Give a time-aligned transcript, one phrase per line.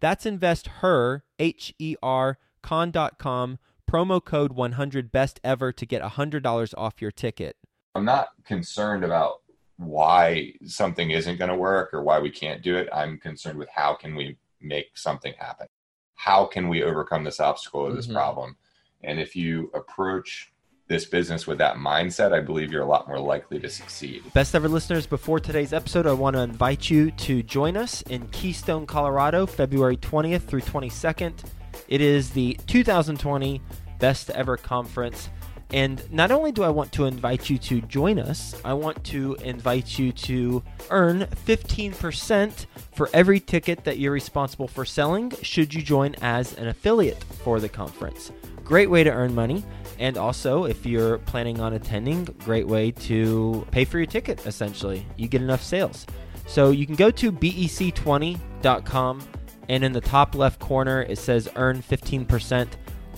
[0.00, 3.58] That's investher, H E R, con.com
[3.90, 7.56] promo code 100 best ever to get $100 off your ticket.
[7.94, 9.42] I'm not concerned about
[9.76, 12.88] why something isn't going to work or why we can't do it.
[12.92, 15.66] I'm concerned with how can we make something happen?
[16.14, 18.14] How can we overcome this obstacle or this mm-hmm.
[18.14, 18.56] problem?
[19.02, 20.52] And if you approach
[20.90, 24.24] this business with that mindset, I believe you're a lot more likely to succeed.
[24.34, 28.26] Best ever listeners, before today's episode, I want to invite you to join us in
[28.28, 31.44] Keystone, Colorado, February 20th through 22nd.
[31.86, 33.62] It is the 2020
[34.00, 35.30] Best Ever Conference.
[35.72, 39.36] And not only do I want to invite you to join us, I want to
[39.44, 40.60] invite you to
[40.90, 42.66] earn 15%
[42.96, 47.60] for every ticket that you're responsible for selling should you join as an affiliate for
[47.60, 48.32] the conference.
[48.64, 49.64] Great way to earn money.
[50.00, 55.06] And also, if you're planning on attending, great way to pay for your ticket, essentially.
[55.16, 56.06] You get enough sales.
[56.46, 59.22] So you can go to bec20.com,
[59.68, 62.68] and in the top left corner, it says earn 15%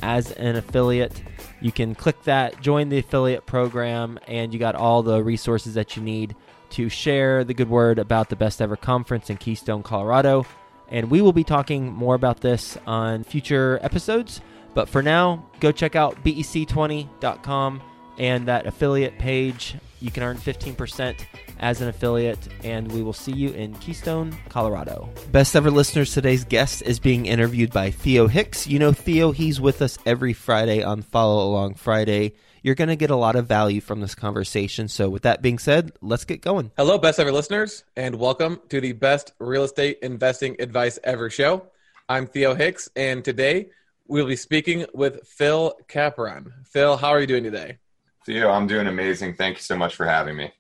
[0.03, 1.23] as an affiliate.
[1.61, 5.97] You can click that, join the affiliate program, and you got all the resources that
[5.97, 6.35] you need
[6.71, 10.45] to share the good word about the best ever conference in Keystone, Colorado.
[10.89, 14.41] And we will be talking more about this on future episodes.
[14.75, 17.83] But for now, go check out bec20.com
[18.19, 19.75] and that affiliate page.
[20.01, 21.25] You can earn 15%
[21.61, 25.09] as an affiliate, and we will see you in Keystone, Colorado.
[25.31, 28.67] Best ever listeners, today's guest is being interviewed by Theo Hicks.
[28.67, 32.35] You know, Theo, he's with us every Friday on Follow Along Friday.
[32.63, 34.89] You're going to get a lot of value from this conversation.
[34.89, 36.73] So, with that being said, let's get going.
[36.77, 41.67] Hello, best ever listeners, and welcome to the best real estate investing advice ever show.
[42.09, 43.71] I'm Theo Hicks, and today
[44.13, 46.53] we'll be speaking with Phil Capron.
[46.67, 47.79] Phil, how are you doing today?
[48.27, 49.35] Theo, I'm doing amazing.
[49.35, 50.53] Thank you so much for having me.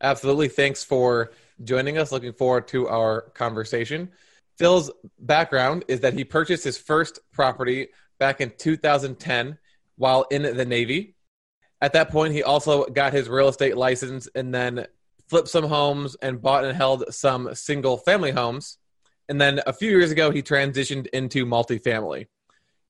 [0.00, 0.46] Absolutely.
[0.46, 1.32] Thanks for
[1.64, 2.12] joining us.
[2.12, 4.10] Looking forward to our conversation.
[4.58, 7.88] Phil's background is that he purchased his first property
[8.20, 9.58] back in 2010
[9.96, 11.16] while in the Navy.
[11.80, 14.86] At that point, he also got his real estate license and then
[15.28, 18.78] flipped some homes and bought and held some single family homes.
[19.28, 22.26] And then a few years ago, he transitioned into multifamily.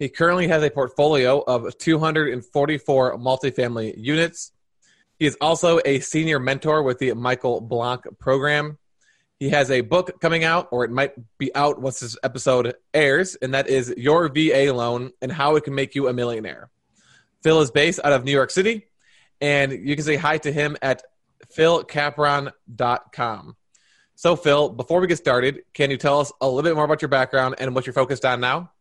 [0.00, 4.50] He currently has a portfolio of 244 multifamily units
[5.21, 8.78] he is also a senior mentor with the Michael Blank program.
[9.38, 13.34] He has a book coming out, or it might be out once this episode airs,
[13.37, 16.71] and that is Your VA Loan and How It Can Make You a Millionaire.
[17.43, 18.87] Phil is based out of New York City,
[19.43, 21.03] and you can say hi to him at
[21.55, 23.56] philcapron.com.
[24.15, 27.03] So, Phil, before we get started, can you tell us a little bit more about
[27.03, 28.72] your background and what you're focused on now?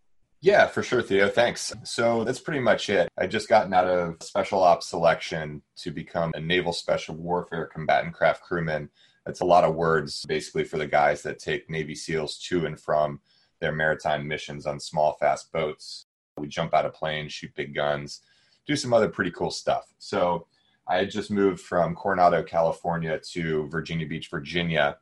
[0.42, 1.28] Yeah, for sure, Theo.
[1.28, 1.74] Thanks.
[1.84, 3.10] So that's pretty much it.
[3.18, 8.14] I just gotten out of special ops selection to become a naval special warfare combatant
[8.14, 8.90] craft crewman.
[9.26, 12.80] That's a lot of words basically for the guys that take Navy SEALs to and
[12.80, 13.20] from
[13.60, 16.06] their maritime missions on small, fast boats.
[16.38, 18.22] We jump out of planes, shoot big guns,
[18.66, 19.94] do some other pretty cool stuff.
[19.98, 20.48] So
[20.88, 25.00] I had just moved from Coronado, California to Virginia Beach, Virginia,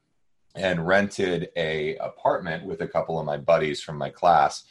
[0.56, 4.64] and rented a apartment with a couple of my buddies from my class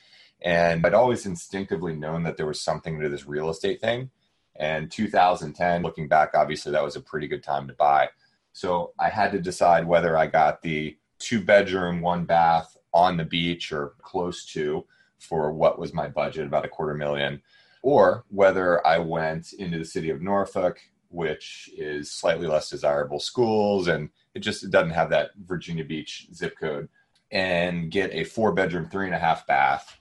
[0.43, 4.11] and I'd always instinctively known that there was something to this real estate thing.
[4.57, 8.09] And 2010, looking back, obviously that was a pretty good time to buy.
[8.53, 13.25] So I had to decide whether I got the two bedroom, one bath on the
[13.25, 14.87] beach or close to
[15.19, 17.43] for what was my budget, about a quarter million,
[17.83, 20.79] or whether I went into the city of Norfolk,
[21.09, 26.59] which is slightly less desirable schools and it just doesn't have that Virginia Beach zip
[26.59, 26.89] code,
[27.31, 29.99] and get a four bedroom, three and a half bath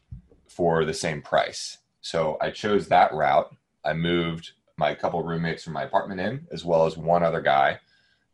[0.55, 1.79] for the same price.
[1.99, 3.53] So I chose that route.
[3.83, 7.79] I moved my couple roommates from my apartment in, as well as one other guy.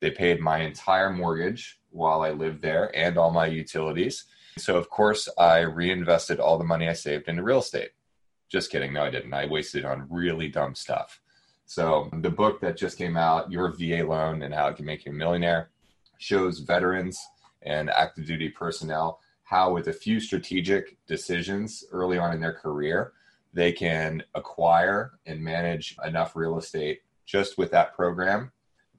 [0.02, 4.26] They paid my entire mortgage while I lived there and all my utilities.
[4.58, 7.92] So, of course, I reinvested all the money I saved into real estate.
[8.50, 8.94] Just kidding.
[8.94, 9.34] No, I didn't.
[9.34, 11.20] I wasted it on really dumb stuff.
[11.66, 15.06] So the book that just came out, Your VA Loan and How It Can Make
[15.06, 15.70] You a Millionaire,
[16.18, 17.20] shows veterans
[17.62, 23.12] and active duty personnel how with a few strategic decisions early on in their career,
[23.52, 28.50] they can acquire and manage enough real estate just with that program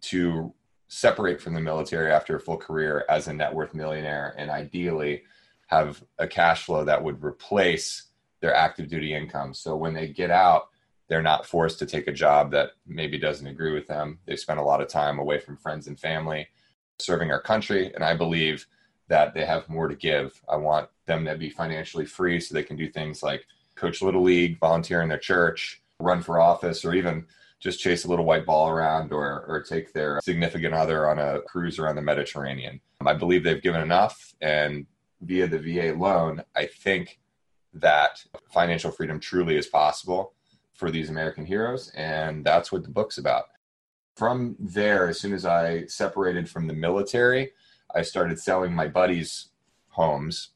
[0.02, 0.52] to
[0.88, 5.22] separate from the military after a full career as a net worth millionaire and ideally
[5.69, 8.10] have a cash flow that would replace
[8.43, 9.54] their active duty income.
[9.54, 10.69] So when they get out,
[11.08, 14.19] they're not forced to take a job that maybe doesn't agree with them.
[14.26, 16.46] They spent a lot of time away from friends and family
[16.99, 17.90] serving our country.
[17.94, 18.66] And I believe
[19.08, 20.40] that they have more to give.
[20.49, 23.44] I want them to be financially free so they can do things like
[23.75, 27.26] coach Little League, volunteer in their church, run for office, or even
[27.62, 31.40] just chase a little white ball around or, or take their significant other on a
[31.43, 32.81] cruise around the Mediterranean.
[33.00, 34.34] Um, I believe they've given enough.
[34.40, 34.87] And
[35.20, 37.20] via the VA loan, I think
[37.75, 40.34] that financial freedom truly is possible
[40.75, 41.90] for these American heroes.
[41.94, 43.44] And that's what the book's about.
[44.16, 47.52] From there, as soon as I separated from the military,
[47.94, 49.49] I started selling my buddies'
[49.89, 50.50] homes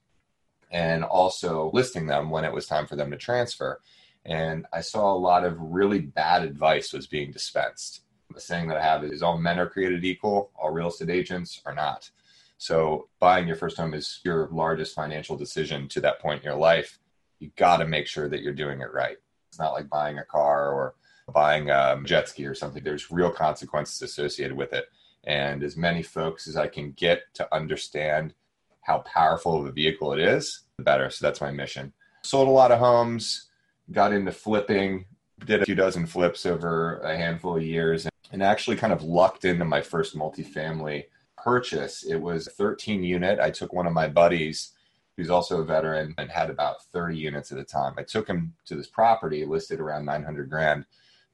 [0.70, 3.80] and also listing them when it was time for them to transfer.
[4.24, 8.02] And I saw a lot of really bad advice was being dispensed.
[8.34, 11.62] The saying that I have is all men are created equal, all real estate agents
[11.64, 12.10] are not.
[12.58, 16.58] So buying your first home is your largest financial decision to that point in your
[16.58, 16.98] life.
[17.38, 19.18] You got to make sure that you're doing it right.
[19.48, 20.94] It's not like buying a car or
[21.32, 22.82] buying a jet ski or something.
[22.82, 24.86] There's real consequences associated with it.
[25.26, 28.34] And as many folks as I can get to understand
[28.82, 31.10] how powerful of a vehicle it is, the better.
[31.10, 31.92] So that's my mission.
[32.22, 33.48] Sold a lot of homes,
[33.90, 35.06] got into flipping,
[35.44, 39.44] did a few dozen flips over a handful of years, and actually kind of lucked
[39.44, 41.04] into my first multifamily
[41.36, 42.04] purchase.
[42.04, 43.38] It was a 13 unit.
[43.40, 44.72] I took one of my buddies
[45.16, 47.94] who's also a veteran and had about 30 units at the time.
[47.96, 50.84] I took him to this property listed around 900 grand,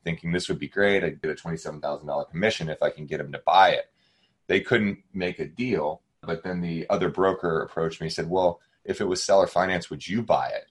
[0.04, 1.04] thinking this would be great.
[1.04, 3.90] I'd get a $27,000 commission if I can get him to buy it.
[4.46, 8.60] They couldn't make a deal, but then the other broker approached me and said, Well,
[8.84, 10.66] if it was seller finance, would you buy it?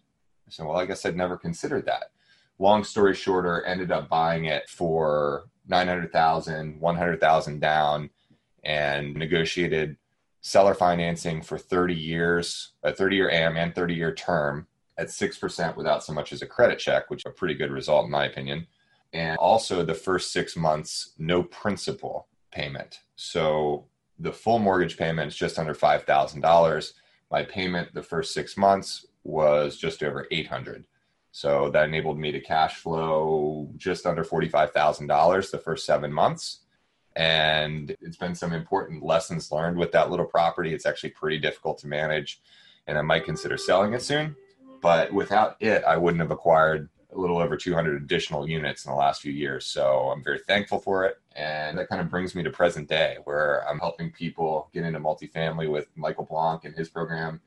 [0.48, 2.12] I said, Well, I guess I'd never considered that.
[2.60, 8.10] Long story shorter, ended up buying it for 900,000, 100,000 down
[8.63, 9.98] and negotiated
[10.42, 14.68] seller financing for 30 years, a 30 year AM and 30 year term
[14.98, 18.06] at 6% without so much as a credit check, which is a pretty good result
[18.06, 18.68] in my opinion.
[19.13, 23.00] And also the first six months, no principal payment.
[23.16, 23.86] So
[24.19, 26.94] the full mortgage payment is just under $5,000.
[27.30, 30.86] My payment the first six months was just over 800.
[31.31, 36.62] So that enabled me to cash flow just under $45,000 the first seven months
[37.16, 40.74] and it's been some important lessons learned with that little property.
[40.74, 42.42] It's actually pretty difficult to manage,
[42.88, 44.36] and I might consider selling it soon.
[44.81, 48.98] But without it, I wouldn't have acquired a little over 200 additional units in the
[48.98, 49.66] last few years.
[49.66, 51.18] So I'm very thankful for it.
[51.36, 55.00] And that kind of brings me to present day, where I'm helping people get into
[55.00, 57.42] multifamily with Michael Blank and his program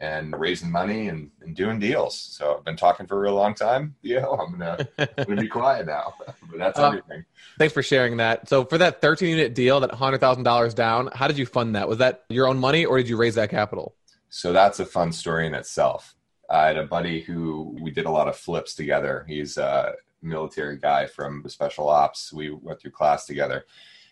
[0.00, 2.16] and raising money and, and doing deals.
[2.16, 3.94] So I've been talking for a real long time.
[4.02, 6.14] Yeah, I'm gonna, I'm gonna be quiet now.
[6.50, 7.24] But that's uh, everything.
[7.58, 8.48] Thanks for sharing that.
[8.48, 11.74] So for that 13 unit deal, that hundred thousand dollars down, how did you fund
[11.74, 11.88] that?
[11.88, 13.94] Was that your own money or did you raise that capital?
[14.30, 16.14] So that's a fun story in itself.
[16.50, 19.24] I had a buddy who we did a lot of flips together.
[19.28, 22.32] He's a military guy from special ops.
[22.32, 23.64] We went through class together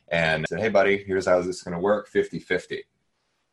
[0.09, 2.85] and said, Hey buddy, here's how this is gonna work 50 50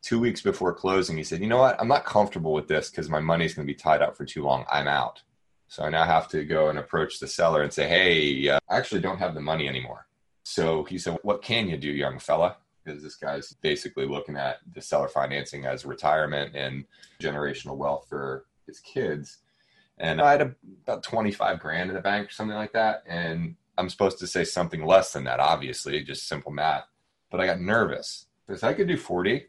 [0.04, 1.80] two weeks before closing, he said, "You know what?
[1.80, 4.44] I'm not comfortable with this because my money's going to be tied up for too
[4.44, 4.66] long.
[4.70, 5.22] I'm out."
[5.66, 8.76] So I now have to go and approach the seller and say, "Hey, uh, I
[8.76, 10.06] actually don't have the money anymore."
[10.44, 14.58] So he said, "What can you do, young fella?" Because this guy's basically looking at
[14.74, 16.84] the seller financing as retirement and
[17.18, 19.38] generational wealth for his kids.
[19.98, 23.04] And I had about 25 grand in the bank or something like that.
[23.06, 26.84] And I'm supposed to say something less than that, obviously, just simple math.
[27.30, 29.46] But I got nervous because I could do 40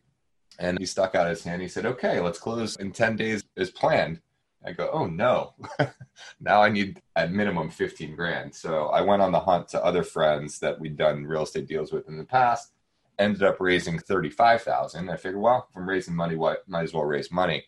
[0.60, 1.62] and he stuck out his hand.
[1.62, 4.22] He said, Okay, let's close in 10 days as planned.
[4.66, 5.54] I go, Oh no.
[6.40, 8.54] now I need at minimum 15 grand.
[8.54, 11.92] So I went on the hunt to other friends that we'd done real estate deals
[11.92, 12.72] with in the past,
[13.20, 15.10] ended up raising 35,000.
[15.10, 17.66] I figured, well, if I'm raising money, what might as well raise money.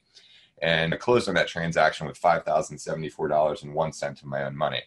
[0.61, 4.83] And I closed on that transaction with $5,074.01 of my own money,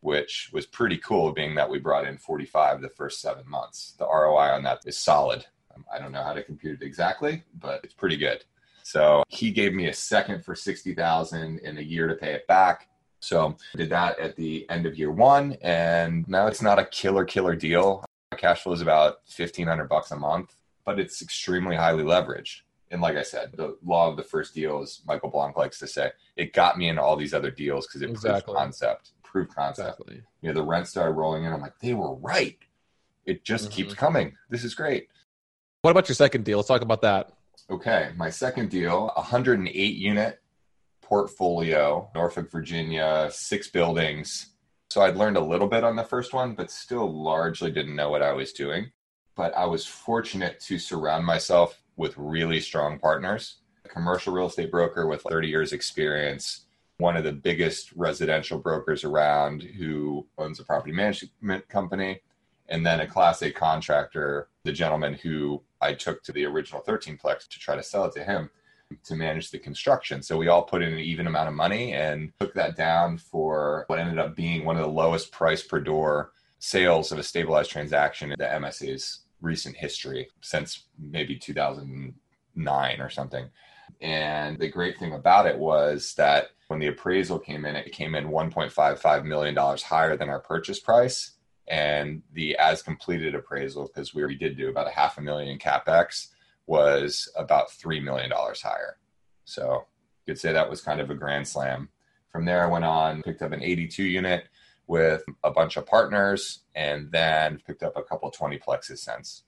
[0.00, 3.94] which was pretty cool, being that we brought in 45 the first seven months.
[3.98, 5.46] The ROI on that is solid.
[5.74, 8.44] Um, I don't know how to compute it exactly, but it's pretty good.
[8.82, 12.88] So he gave me a second for 60,000 in a year to pay it back.
[13.20, 15.56] So did that at the end of year one.
[15.60, 18.04] And now it's not a killer, killer deal.
[18.32, 22.62] My cash flow is about 1500 bucks a month, but it's extremely highly leveraged.
[22.90, 25.86] And like I said, the law of the first deal, as Michael Blank likes to
[25.86, 28.52] say, it got me into all these other deals because it Exactly.
[28.52, 30.00] proved concept, proved concept.
[30.00, 30.22] Exactly.
[30.40, 31.52] You know, the rent started rolling in.
[31.52, 32.58] I'm like, they were right.
[33.26, 33.72] It just Mhm.
[33.72, 34.36] keeps coming.
[34.48, 35.08] This is great.
[35.82, 36.58] What about your second deal?
[36.58, 37.32] Let's talk about that.
[37.70, 40.40] Okay, my second deal, 108 unit
[41.00, 44.54] portfolio, Norfolk, Virginia, six buildings.
[44.90, 48.10] So I'd learned a little bit on the first one, but still largely didn't know
[48.10, 48.90] what I was doing.
[49.36, 53.56] But I was fortunate to surround myself with really strong partners.
[53.84, 56.64] A commercial real estate broker with 30 years experience,
[56.96, 62.22] one of the biggest residential brokers around who owns a property management company,
[62.70, 67.18] and then a class A contractor, the gentleman who I took to the original 13
[67.18, 68.48] plex to try to sell it to him
[69.04, 70.22] to manage the construction.
[70.22, 73.84] So we all put in an even amount of money and took that down for
[73.88, 77.70] what ended up being one of the lowest price per door sales of a stabilized
[77.70, 83.48] transaction in the MSA's recent history since maybe 2009 or something.
[84.00, 88.14] And the great thing about it was that when the appraisal came in, it came
[88.14, 91.32] in $1.55 million higher than our purchase price.
[91.68, 95.58] And the as completed appraisal, because we did do about a half a million in
[95.58, 96.28] capex,
[96.66, 98.96] was about $3 million higher.
[99.44, 99.84] So
[100.26, 101.88] you could say that was kind of a grand slam.
[102.30, 104.44] From there, I went on, picked up an 82 unit
[104.90, 109.44] with a bunch of partners, and then picked up a couple 20 plexes since.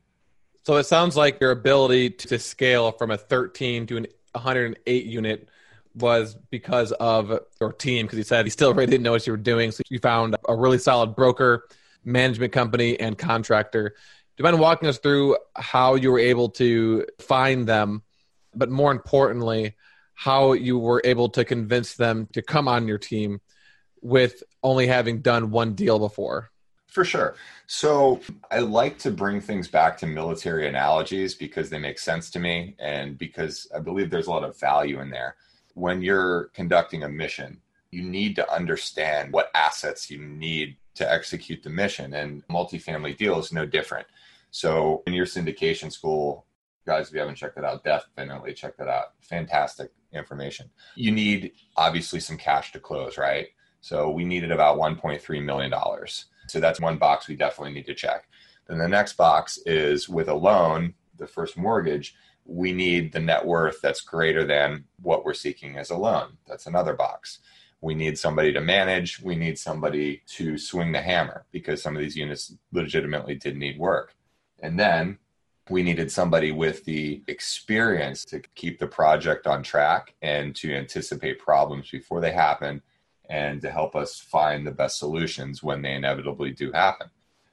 [0.64, 5.49] So it sounds like your ability to scale from a 13 to an 108 unit
[5.96, 8.06] was because of your team.
[8.06, 10.37] Because you said you still really didn't know what you were doing, so you found
[10.49, 11.66] a really solid broker,
[12.04, 13.88] management company, and contractor.
[13.88, 13.94] Do
[14.38, 18.02] you mind walking us through how you were able to find them,
[18.54, 19.75] but more importantly,
[20.14, 23.40] how you were able to convince them to come on your team
[24.02, 26.50] with only having done one deal before?
[26.88, 27.37] For sure.
[27.66, 32.38] So I like to bring things back to military analogies because they make sense to
[32.38, 35.37] me and because I believe there's a lot of value in there.
[35.75, 41.62] When you're conducting a mission, you need to understand what assets you need to execute
[41.62, 44.06] the mission, and multifamily deal is no different.
[44.50, 46.44] So in your syndication school,
[46.87, 49.14] guys, if you haven't checked that out, definitely check that out.
[49.21, 50.68] Fantastic information.
[50.94, 53.49] You need obviously some cash to close, right?
[53.82, 55.74] So we needed about $1.3 million.
[56.46, 58.28] So that's one box we definitely need to check.
[58.68, 63.44] Then the next box is with a loan, the first mortgage, we need the net
[63.44, 66.38] worth that's greater than what we're seeking as a loan.
[66.46, 67.40] That's another box.
[67.80, 69.20] We need somebody to manage.
[69.20, 73.78] We need somebody to swing the hammer because some of these units legitimately did need
[73.78, 74.14] work.
[74.60, 75.18] And then
[75.70, 81.40] we needed somebody with the experience to keep the project on track and to anticipate
[81.40, 82.82] problems before they happen
[83.32, 87.08] and to help us find the best solutions when they inevitably do happen.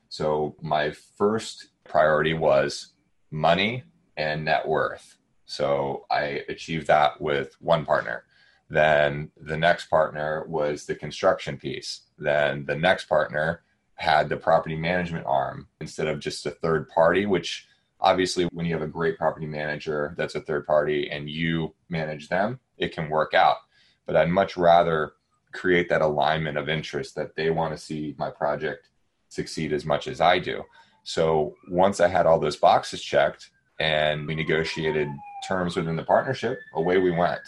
[0.09, 2.93] So, my first priority was
[3.31, 3.83] money
[4.17, 5.15] and net worth.
[5.45, 8.25] So, I achieved that with one partner.
[8.69, 12.01] Then the next partner was the construction piece.
[12.17, 13.63] Then the next partner
[13.95, 17.67] had the property management arm instead of just a third party, which
[18.01, 22.27] obviously, when you have a great property manager that's a third party and you manage
[22.27, 23.57] them, it can work out.
[24.05, 25.13] But I'd much rather
[25.51, 28.89] create that alignment of interest that they want to see my project
[29.29, 30.63] succeed as much as I do.
[31.03, 35.07] So once I had all those boxes checked and we negotiated
[35.47, 37.41] terms within the partnership, away we went.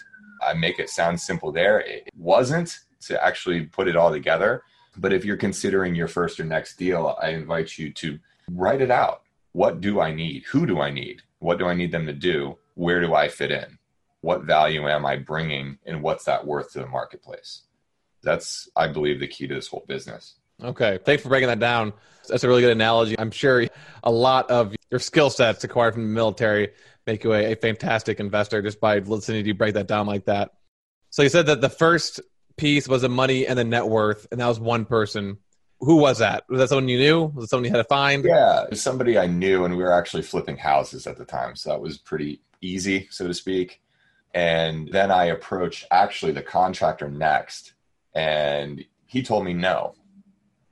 [0.46, 1.82] I make it sound simple there.
[1.82, 4.64] It wasn't to actually put it all together.
[4.98, 8.92] But if you're considering your first or next deal, I invite you to write it
[8.92, 9.24] out.
[9.54, 10.44] What do I need?
[10.52, 11.22] Who do I need?
[11.40, 12.58] What do I need them to do?
[12.76, 13.78] Where do I fit in?
[14.22, 15.78] What value am I bringing?
[15.86, 17.64] And what's that worth to the marketplace?
[18.24, 20.36] That's, I believe, the key to this whole business.
[20.64, 21.00] Okay.
[21.04, 21.94] Thanks for breaking that down.
[22.28, 23.18] That's a really good analogy.
[23.18, 23.66] I'm sure
[24.04, 26.70] a lot of your skill sets acquired from the military
[27.08, 30.26] make you a, a, fantastic investor just by listening to you break that down like
[30.26, 30.52] that.
[31.10, 32.22] So you said that the first
[32.58, 35.38] piece was the money and the net worth, and that was one person.
[35.80, 36.44] Who was that?
[36.48, 37.24] Was that someone you knew?
[37.26, 38.24] Was it someone you had to find?
[38.24, 41.56] Yeah, it was somebody I knew, and we were actually flipping houses at the time.
[41.56, 43.82] So that was pretty easy, so to speak.
[44.34, 47.74] And then I approached actually the contractor next,
[48.14, 49.96] and he told me no.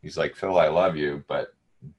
[0.01, 1.53] He's like, Phil, I love you, but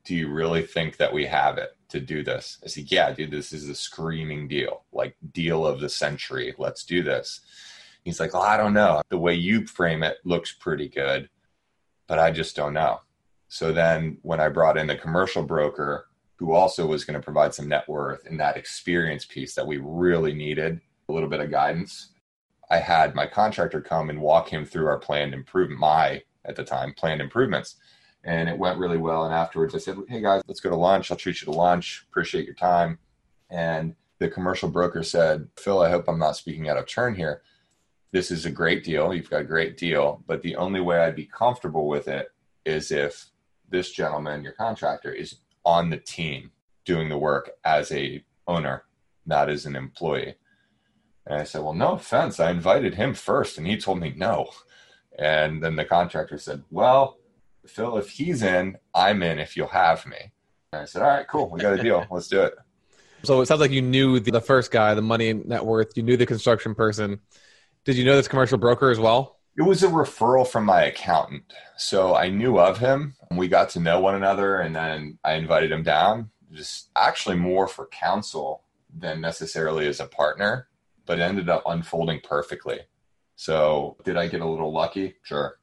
[0.04, 2.58] do you really think that we have it to do this?
[2.64, 6.54] I said, Yeah, dude, this is a screaming deal, like deal of the century.
[6.58, 7.40] Let's do this.
[8.04, 9.02] He's like, Well, I don't know.
[9.08, 11.28] The way you frame it looks pretty good,
[12.06, 13.00] but I just don't know.
[13.48, 16.06] So then when I brought in the commercial broker,
[16.36, 19.76] who also was going to provide some net worth and that experience piece that we
[19.76, 22.12] really needed, a little bit of guidance,
[22.70, 26.64] I had my contractor come and walk him through our planned improvement, my at the
[26.64, 27.76] time planned improvements
[28.24, 29.24] and it went really well.
[29.24, 31.10] And afterwards, I said, "Hey guys, let's go to lunch.
[31.10, 32.04] I'll treat you to lunch.
[32.10, 32.98] Appreciate your time."
[33.48, 37.40] And The commercial broker said, Phil, I hope I'm not speaking out of turn here.
[38.12, 39.14] This is a great deal.
[39.14, 40.22] You've got a great deal.
[40.26, 42.30] But the only way I'd be comfortable with it
[42.66, 43.30] is if
[43.70, 46.50] this gentleman, your contractor, is on the team
[46.84, 48.84] doing the work as a owner,
[49.24, 50.34] not as an employee.
[51.30, 52.40] And I said, Well, no offense.
[52.40, 54.50] I invited him first and he told me no.
[55.16, 57.18] And then the contractor said, Well,
[57.64, 60.32] Phil, if he's in, I'm in if you'll have me.
[60.72, 61.48] And I said, All right, cool.
[61.48, 62.04] We got a deal.
[62.10, 62.54] Let's do it.
[63.22, 66.16] So it sounds like you knew the, first guy, the money net worth, you knew
[66.16, 67.20] the construction person.
[67.84, 69.38] Did you know this commercial broker as well?
[69.56, 71.44] It was a referral from my accountant.
[71.76, 73.14] So I knew of him.
[73.30, 77.68] We got to know one another and then I invited him down, just actually more
[77.68, 80.66] for counsel than necessarily as a partner,
[81.10, 82.78] but it ended up unfolding perfectly.
[83.34, 85.16] So did I get a little lucky?
[85.24, 85.58] Sure.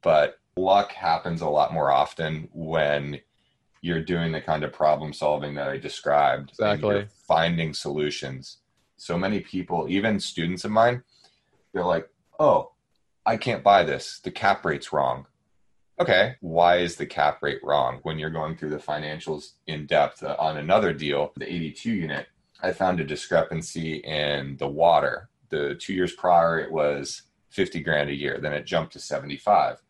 [0.00, 3.20] But luck happens a lot more often when
[3.82, 6.52] you're doing the kind of problem solving that I described.
[6.52, 7.08] Exactly.
[7.28, 8.60] Finding solutions.
[8.96, 11.02] So many people, even students of mine,
[11.74, 12.08] they're like,
[12.38, 12.72] oh,
[13.26, 14.18] I can't buy this.
[14.24, 15.26] The cap rate's wrong.
[16.00, 17.98] Okay, why is the cap rate wrong?
[18.02, 22.28] When you're going through the financials in depth on another deal, the 82 unit,
[22.62, 25.28] I found a discrepancy in the water.
[25.48, 28.38] The two years prior, it was 50 grand a year.
[28.40, 29.82] Then it jumped to 75.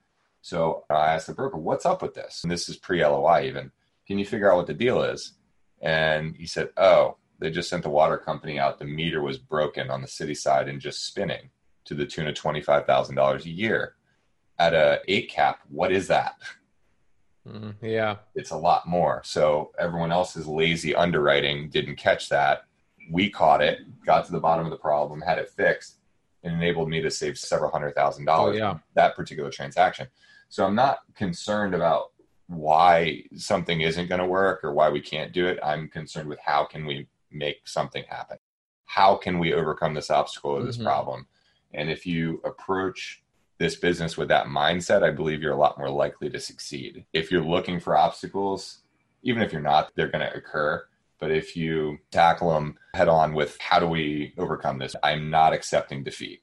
[0.42, 2.42] So I asked the broker, what's up with this?
[2.42, 3.70] And this is pre LOI even.
[4.06, 5.34] Can you figure out what the deal is?
[5.82, 8.78] And he said, oh, they just sent the water company out.
[8.78, 11.50] The meter was broken on the city side and just spinning
[11.84, 13.94] to the tune of $25,000 a year.
[14.58, 16.34] At a eight cap, what is that?
[17.50, 18.16] Mm, yeah.
[18.34, 19.22] It's a lot more.
[19.24, 22.62] So everyone else's lazy underwriting didn't catch that.
[23.10, 25.96] We caught it, got to the bottom of the problem, had it fixed,
[26.42, 28.78] and enabled me to save several hundred thousand dollars Oh, yeah.
[28.94, 30.06] that particular transaction.
[30.48, 32.12] So I'm not concerned about
[32.46, 35.58] why something isn't going to work or why we can't do it.
[35.62, 38.38] I'm concerned with how can we make something happen?
[38.86, 40.84] How can we overcome this obstacle or this Mhm.
[40.84, 41.26] problem?
[41.74, 43.22] And if you approach
[43.60, 47.04] this business with that mindset, I believe you're a lot more likely to succeed.
[47.12, 48.78] If you're looking for obstacles,
[49.22, 50.82] even if you're not, they're going to occur.
[51.18, 54.96] But if you tackle them head on with how do we overcome this?
[55.02, 56.42] I'm not accepting defeat.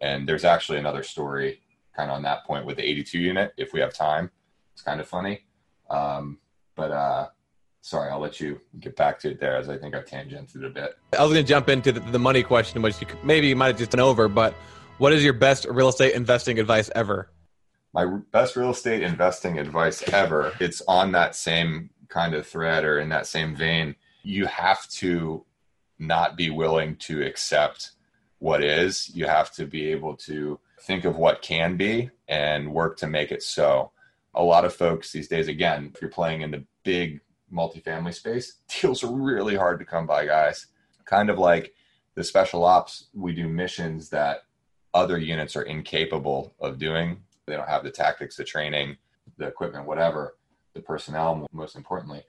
[0.00, 1.60] And there's actually another story
[1.96, 4.32] kind of on that point with the 82 unit, if we have time.
[4.72, 5.44] It's kind of funny.
[5.88, 6.38] Um,
[6.74, 7.28] but uh,
[7.80, 10.70] sorry, I'll let you get back to it there as I think I've tangented a
[10.70, 10.98] bit.
[11.16, 13.68] I was going to jump into the, the money question, which you maybe you might
[13.68, 14.52] have just done over, but
[14.98, 17.30] what is your best real estate investing advice ever?
[17.96, 22.98] my best real estate investing advice ever it's on that same kind of thread or
[22.98, 23.94] in that same vein.
[24.22, 25.44] You have to
[25.98, 27.92] not be willing to accept
[28.38, 29.10] what is.
[29.14, 33.32] You have to be able to think of what can be and work to make
[33.32, 33.92] it so.
[34.34, 37.20] A lot of folks these days again if you're playing in the big
[37.52, 40.66] multifamily space deals are really hard to come by guys.
[41.04, 41.72] Kind of like
[42.14, 44.44] the special ops we do missions that
[44.96, 48.96] other units are incapable of doing they don't have the tactics, the training,
[49.38, 50.36] the equipment, whatever,
[50.74, 52.24] the personnel, most importantly.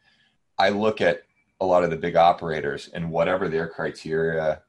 [0.60, 1.24] I look at
[1.60, 4.62] a lot of the big operators and whatever their criteria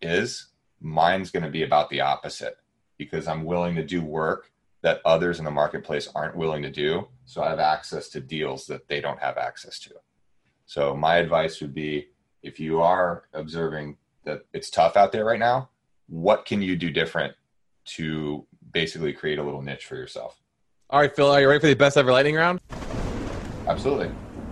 [0.00, 0.46] is,
[0.80, 2.56] mine's going to be about the opposite
[2.96, 4.50] because I'm willing to do work
[4.82, 7.08] that others in the marketplace aren't willing to do.
[7.26, 9.94] So I have access to deals that they don't have access to.
[10.66, 12.08] So my advice would be
[12.42, 15.70] if you are observing that it's tough out there right now,
[16.08, 17.34] what can you do different
[17.84, 20.40] to basically create a little niche for yourself?
[20.90, 22.60] All right, Phil, are you ready for the best ever lightning round?
[23.66, 24.10] Absolutely.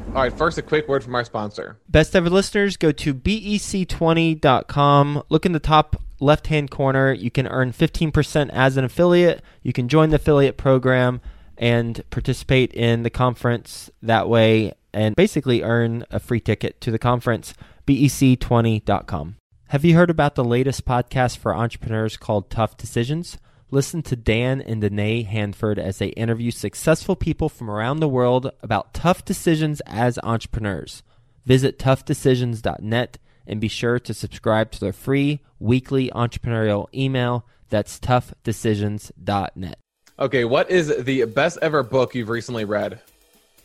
[0.08, 1.78] All right, first, a quick word from our sponsor.
[1.88, 5.22] Best ever listeners, go to bec20.com.
[5.28, 7.12] Look in the top left hand corner.
[7.12, 9.42] You can earn 15% as an affiliate.
[9.62, 11.22] You can join the affiliate program
[11.56, 16.98] and participate in the conference that way and basically earn a free ticket to the
[16.98, 17.54] conference.
[17.86, 19.36] bec20.com.
[19.72, 23.38] Have you heard about the latest podcast for entrepreneurs called Tough Decisions?
[23.70, 28.50] Listen to Dan and Danae Hanford as they interview successful people from around the world
[28.60, 31.02] about tough decisions as entrepreneurs.
[31.46, 37.46] Visit toughdecisions.net and be sure to subscribe to their free weekly entrepreneurial email.
[37.70, 39.78] That's toughdecisions.net.
[40.18, 43.00] Okay, what is the best ever book you've recently read?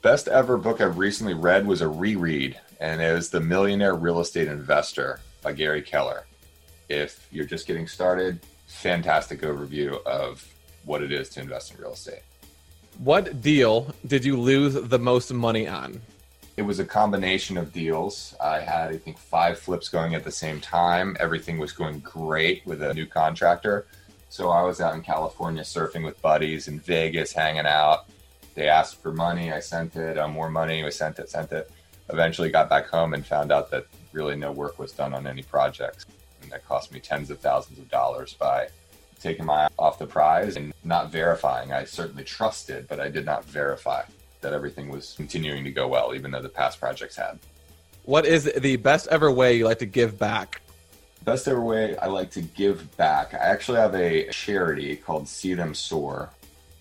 [0.02, 4.22] Best ever book I've recently read was a reread, and it was The Millionaire Real
[4.22, 6.26] Estate Investor by Gary Keller.
[6.89, 10.47] If you're just getting started, fantastic overview of
[10.86, 12.21] what it is to invest in real estate.
[13.00, 16.02] What deal did you lose the most money on?
[16.56, 18.34] It was a combination of deals.
[18.41, 21.15] I had, I think, five flips going at the same time.
[21.19, 23.86] Everything was going great with a new contractor.
[24.30, 28.06] So I was out in California surfing with buddies in Vegas, hanging out.
[28.56, 29.54] They asked for money.
[29.54, 30.17] I sent it.
[30.17, 30.84] Uh, more money.
[30.84, 31.69] I sent it, sent it.
[32.10, 35.43] Eventually got back home and found out that really no work was done on any
[35.43, 36.06] projects.
[36.41, 38.70] And that cost me tens of thousands of dollars by
[39.20, 41.72] taking my eye off the prize and not verifying.
[41.72, 44.04] I certainly trusted, but I did not verify
[44.41, 47.39] that everything was continuing to go well, even though the past projects had.
[48.04, 50.62] What is the best ever way you like to give back?
[51.26, 53.34] Best ever way I like to give back.
[53.34, 56.30] I actually have a charity called See Them Soar.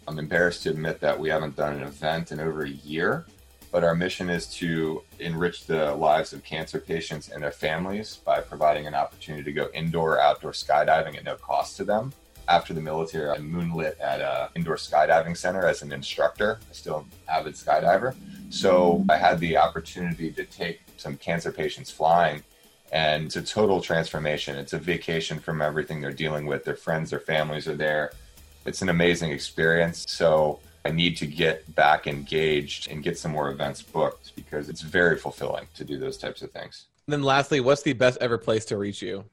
[0.07, 3.25] I'm embarrassed to admit that we haven't done an event in over a year,
[3.71, 8.41] but our mission is to enrich the lives of cancer patients and their families by
[8.41, 12.13] providing an opportunity to go indoor or outdoor skydiving at no cost to them.
[12.49, 16.61] After the military, I moonlit at an indoor skydiving center as an instructor.
[16.71, 18.15] I still an avid skydiver.
[18.51, 22.43] So I had the opportunity to take some cancer patients flying
[22.93, 24.57] and it's a total transformation.
[24.57, 26.65] It's a vacation from everything they're dealing with.
[26.65, 28.13] Their friends, their families are there.
[28.65, 30.05] It's an amazing experience.
[30.09, 34.83] So I need to get back engaged and get some more events booked because it's
[34.83, 36.87] very fulfilling to do those types of things.
[37.09, 39.25] And then lastly, what's the best ever place to reach you?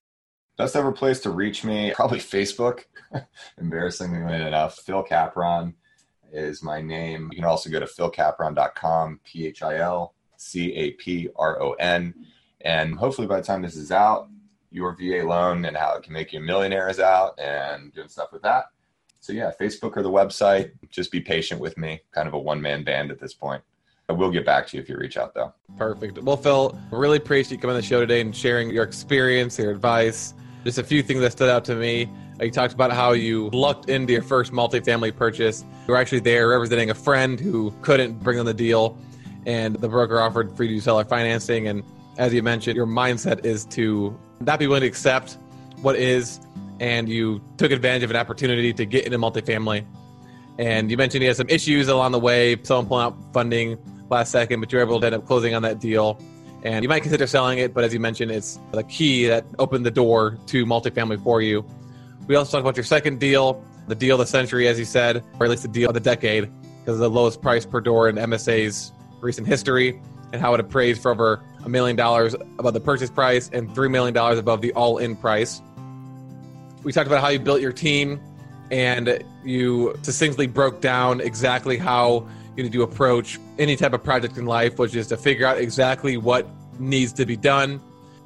[0.58, 2.86] Best ever place to reach me, probably Facebook.
[3.60, 5.76] Embarrassingly enough, Phil Capron
[6.32, 7.30] is my name.
[7.32, 11.74] You can also go to philcapron.com, P H I L C A P R O
[11.74, 12.16] N.
[12.62, 14.28] And hopefully by the time this is out,
[14.72, 18.08] your VA loan and how it can make you a millionaire is out and doing
[18.10, 18.66] stuff with that.
[19.24, 20.72] So yeah, Facebook or the website.
[20.90, 22.02] Just be patient with me.
[22.12, 23.64] Kind of a one man band at this point.
[24.10, 25.54] I will get back to you if you reach out though.
[25.78, 26.22] Perfect.
[26.22, 29.72] Well, Phil, really appreciate you coming on the show today and sharing your experience, your
[29.72, 30.34] advice.
[30.66, 32.10] Just a few things that stood out to me.
[32.42, 35.64] You talked about how you lucked into your first multifamily purchase.
[35.88, 38.98] You were actually there representing a friend who couldn't bring on the deal,
[39.46, 41.70] and the broker offered free to seller financing.
[41.70, 41.82] And
[42.18, 45.38] as you mentioned, your mindset is to not be willing to accept
[45.82, 46.42] what is
[46.84, 49.86] and you took advantage of an opportunity to get into multifamily.
[50.60, 53.78] And you mentioned you had some issues along the way, someone pulling out funding
[54.10, 56.20] last second, but you were able to end up closing on that deal.
[56.64, 59.86] And you might consider selling it, but as you mentioned, it's the key that opened
[59.86, 61.66] the door to multifamily for you.
[62.28, 65.24] We also talked about your second deal, the deal of the century, as you said,
[65.40, 68.10] or at least the deal of the decade, because of the lowest price per door
[68.10, 68.92] in MSA's
[69.22, 70.02] recent history,
[70.34, 73.90] and how it appraised for over a million dollars above the purchase price and $3
[73.90, 75.62] million above the all in price
[76.84, 78.20] we talked about how you built your team
[78.72, 84.38] and you succinctly broke down exactly how you need to approach any type of project
[84.38, 86.48] in life, which is to figure out exactly what
[86.80, 87.82] needs to be done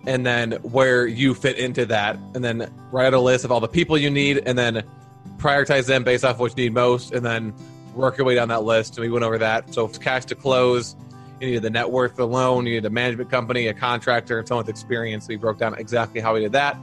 [0.06, 2.18] and then where you fit into that.
[2.34, 4.84] And then write a list of all the people you need and then
[5.38, 7.54] prioritize them based off what you need most and then
[7.94, 8.98] work your way down that list.
[8.98, 9.74] And we went over that.
[9.74, 10.96] So cash to close,
[11.40, 14.48] you needed the net worth the loan, you needed a management company, a contractor, and
[14.48, 15.28] someone with experience.
[15.28, 16.78] We broke down exactly how we did that.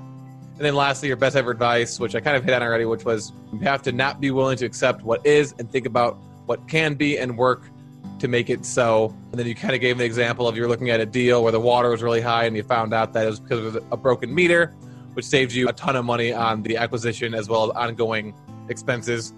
[0.56, 3.04] And then lastly, your best ever advice, which I kind of hit on already, which
[3.04, 6.68] was you have to not be willing to accept what is and think about what
[6.68, 7.62] can be and work
[8.20, 9.14] to make it so.
[9.32, 11.50] And then you kind of gave an example of you're looking at a deal where
[11.50, 13.96] the water was really high and you found out that it was because of a
[13.96, 14.68] broken meter,
[15.14, 18.32] which saves you a ton of money on the acquisition as well as ongoing
[18.68, 19.32] expenses.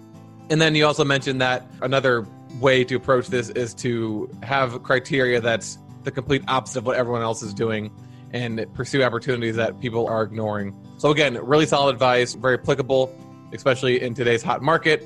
[0.49, 2.27] And then you also mentioned that another
[2.59, 7.21] way to approach this is to have criteria that's the complete opposite of what everyone
[7.21, 7.91] else is doing
[8.31, 10.75] and pursue opportunities that people are ignoring.
[10.97, 13.15] So, again, really solid advice, very applicable,
[13.53, 15.05] especially in today's hot market.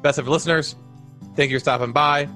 [0.00, 0.76] Best of listeners,
[1.34, 2.28] thank you for stopping by.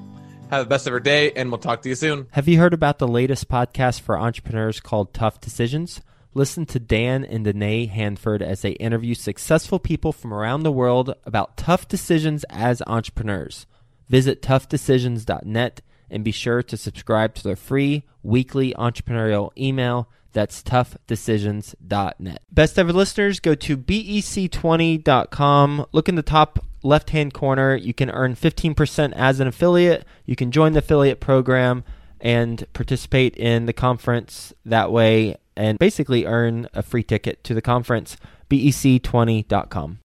[0.50, 2.26] Have the best of your day, and we'll talk to you soon.
[2.32, 6.00] Have you heard about the latest podcast for entrepreneurs called Tough Decisions?
[6.34, 11.14] Listen to Dan and Danae Hanford as they interview successful people from around the world
[11.24, 13.66] about tough decisions as entrepreneurs.
[14.08, 20.08] Visit toughdecisions.net and be sure to subscribe to their free weekly entrepreneurial email
[20.38, 22.42] that's toughdecisions.net.
[22.52, 25.86] Best ever listeners, go to bec20.com.
[25.90, 27.74] Look in the top left hand corner.
[27.74, 30.04] You can earn 15% as an affiliate.
[30.26, 31.82] You can join the affiliate program
[32.20, 37.60] and participate in the conference that way and basically earn a free ticket to the
[37.60, 38.16] conference.
[38.48, 39.98] bec20.com.